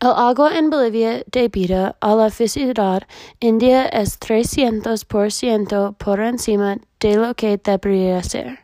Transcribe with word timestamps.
El 0.00 0.12
agua 0.14 0.56
en 0.56 0.70
Bolivia 0.70 1.24
debida 1.26 1.96
a 2.00 2.14
la 2.14 2.30
felicidad 2.30 3.02
india 3.40 3.86
es 3.88 4.20
300% 4.20 5.96
por 5.96 6.20
encima 6.20 6.76
de 7.00 7.16
lo 7.16 7.34
que 7.34 7.58
debería 7.58 8.22
ser. 8.22 8.60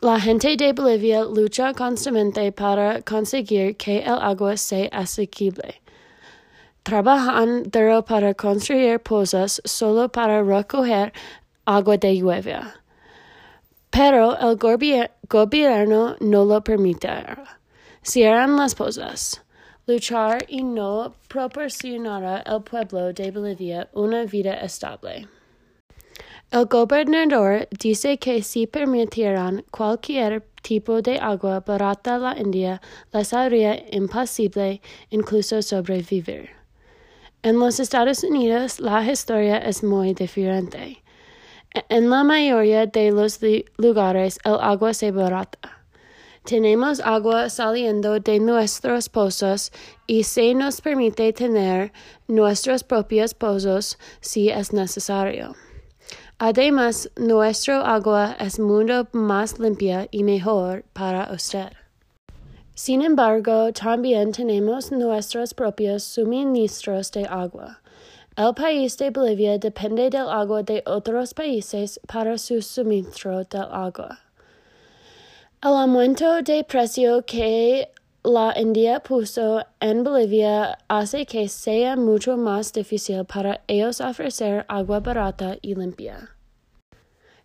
La 0.00 0.20
gente 0.20 0.56
de 0.56 0.72
Bolivia 0.72 1.24
lucha 1.24 1.74
constantemente 1.74 2.52
para 2.52 3.02
conseguir 3.02 3.76
que 3.76 3.98
el 4.04 4.20
agua 4.20 4.56
sea 4.56 4.88
asequible. 4.92 5.82
Trabajan 6.84 7.64
duro 7.64 8.04
para 8.04 8.34
construir 8.34 9.00
pozas 9.00 9.60
solo 9.64 10.08
para 10.08 10.44
recoger 10.44 11.12
agua 11.64 11.96
de 11.96 12.18
lluvia. 12.18 12.80
Pero 13.90 14.38
el 14.38 14.56
gobierno 15.28 16.14
no 16.20 16.44
lo 16.44 16.62
permitirá. 16.62 17.58
Cierran 18.04 18.56
las 18.56 18.76
pozas. 18.76 19.42
Luchar 19.88 20.44
y 20.48 20.62
no 20.62 21.14
proporcionará 21.28 22.40
al 22.40 22.62
pueblo 22.62 23.10
de 23.14 23.30
Bolivia 23.30 23.88
una 23.94 24.24
vida 24.24 24.52
estable. 24.60 25.26
El 26.50 26.66
gobernador 26.66 27.66
dice 27.70 28.18
que 28.18 28.42
si 28.42 28.66
permitieran 28.66 29.64
cualquier 29.70 30.42
tipo 30.60 31.00
de 31.00 31.18
agua 31.18 31.60
barata 31.60 32.16
a 32.16 32.18
la 32.18 32.38
India, 32.38 32.82
les 33.14 33.32
haría 33.32 33.82
imposible 33.90 34.82
incluso 35.08 35.62
sobrevivir. 35.62 36.50
En 37.42 37.58
los 37.58 37.80
Estados 37.80 38.22
Unidos 38.24 38.80
la 38.80 39.10
historia 39.10 39.56
es 39.56 39.82
muy 39.82 40.12
diferente. 40.12 41.02
En 41.88 42.10
la 42.10 42.24
mayoría 42.24 42.84
de 42.84 43.10
los 43.10 43.40
lugares 43.78 44.38
el 44.44 44.58
agua 44.60 44.92
se 44.92 45.12
barata. 45.12 45.77
Tenemos 46.48 46.98
agua 47.00 47.50
saliendo 47.50 48.20
de 48.20 48.40
nuestros 48.40 49.10
pozos 49.10 49.70
y 50.06 50.22
se 50.22 50.54
nos 50.54 50.80
permite 50.80 51.30
tener 51.34 51.92
nuestros 52.26 52.82
propios 52.82 53.34
pozos 53.34 53.98
si 54.22 54.48
es 54.48 54.72
necesario. 54.72 55.54
Además, 56.38 57.10
nuestro 57.18 57.84
agua 57.84 58.34
es 58.40 58.58
mucho 58.58 59.06
más 59.12 59.58
limpia 59.58 60.08
y 60.10 60.24
mejor 60.24 60.84
para 60.94 61.30
usted. 61.34 61.68
Sin 62.74 63.02
embargo, 63.02 63.70
también 63.74 64.32
tenemos 64.32 64.90
nuestros 64.90 65.52
propios 65.52 66.02
suministros 66.02 67.12
de 67.12 67.26
agua. 67.26 67.82
El 68.38 68.54
país 68.54 68.96
de 68.96 69.10
Bolivia 69.10 69.58
depende 69.58 70.08
del 70.08 70.30
agua 70.30 70.62
de 70.62 70.82
otros 70.86 71.34
países 71.34 72.00
para 72.06 72.38
su 72.38 72.62
suministro 72.62 73.44
del 73.44 73.68
agua. 73.70 74.27
El 75.60 75.74
aumento 75.74 76.40
de 76.40 76.62
precio 76.62 77.24
que 77.26 77.90
la 78.22 78.54
India 78.56 79.00
puso 79.00 79.64
en 79.80 80.04
Bolivia 80.04 80.78
hace 80.86 81.26
que 81.26 81.48
sea 81.48 81.96
mucho 81.96 82.36
más 82.36 82.72
difícil 82.72 83.24
para 83.24 83.60
ellos 83.66 84.00
ofrecer 84.00 84.64
agua 84.68 85.00
barata 85.00 85.56
y 85.60 85.74
limpia. 85.74 86.36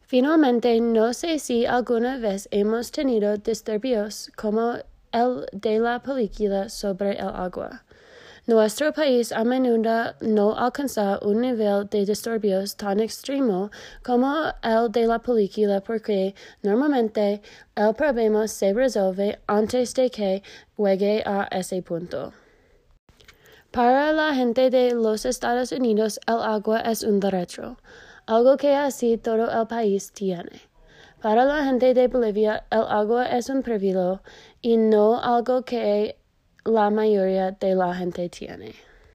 Finalmente, 0.01 0.79
no 0.79 1.11
sé 1.11 1.39
si 1.39 1.65
alguna 1.65 2.19
vez 2.19 2.47
hemos 2.51 2.91
tenido 2.91 3.35
disturbios 3.37 4.29
como 4.35 4.75
el 5.11 5.47
de 5.51 5.79
la 5.79 6.03
película 6.03 6.69
sobre 6.69 7.13
el 7.13 7.29
agua. 7.29 7.83
Nuestro 8.45 8.91
país 8.91 9.31
a 9.31 9.45
menudo 9.45 10.15
no 10.19 10.53
alcanza 10.57 11.17
un 11.21 11.39
nivel 11.39 11.87
de 11.89 12.03
disturbios 12.03 12.75
tan 12.75 12.99
extremo 12.99 13.71
como 14.03 14.35
el 14.61 14.91
de 14.91 15.07
la 15.07 15.19
película 15.19 15.79
porque 15.79 16.35
normalmente 16.61 17.41
el 17.73 17.93
problema 17.95 18.45
se 18.49 18.73
resuelve 18.73 19.39
antes 19.47 19.93
de 19.93 20.09
que 20.09 20.43
llegue 20.75 21.23
a 21.25 21.47
ese 21.51 21.81
punto. 21.81 22.33
Para 23.71 24.11
la 24.11 24.35
gente 24.35 24.69
de 24.69 24.93
los 24.93 25.23
Estados 25.23 25.71
Unidos 25.71 26.19
el 26.27 26.41
agua 26.41 26.81
es 26.81 27.03
un 27.03 27.21
derecho, 27.21 27.77
algo 28.25 28.57
que 28.57 28.75
así 28.75 29.17
todo 29.17 29.49
el 29.49 29.67
país 29.67 30.11
tiene. 30.11 30.59
Para 31.21 31.45
la 31.45 31.63
gente 31.63 31.93
de 31.93 32.09
Bolivia 32.09 32.65
el 32.69 32.83
agua 32.89 33.25
es 33.27 33.47
un 33.47 33.63
privilegio 33.63 34.21
y 34.61 34.75
no 34.75 35.17
algo 35.23 35.61
que 35.61 36.17
la 36.65 36.89
mayoría 36.89 37.51
de 37.51 37.75
la 37.75 37.93
gente 37.93 38.29
tiene. 38.29 38.73